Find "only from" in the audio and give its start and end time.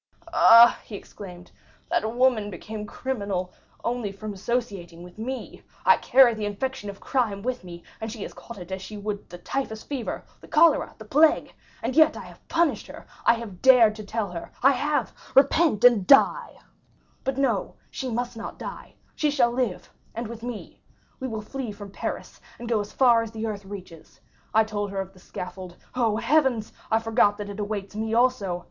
3.83-4.33